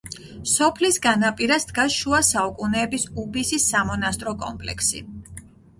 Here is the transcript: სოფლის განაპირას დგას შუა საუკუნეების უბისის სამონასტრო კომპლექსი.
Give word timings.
სოფლის 0.51 0.97
განაპირას 1.03 1.67
დგას 1.73 1.97
შუა 1.99 2.23
საუკუნეების 2.31 3.09
უბისის 3.25 3.69
სამონასტრო 3.75 4.39
კომპლექსი. 4.47 5.07